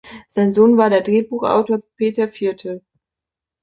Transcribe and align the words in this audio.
Sein 0.25 0.51
Sohn 0.51 0.77
war 0.77 0.89
der 0.89 1.01
Drehbuchautor 1.01 1.83
Peter 1.95 2.27
Viertel. 2.27 2.81